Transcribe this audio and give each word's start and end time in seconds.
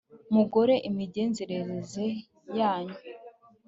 mugorore 0.33 0.75
imigenzereze 0.89 2.05
yanyu 2.57 2.97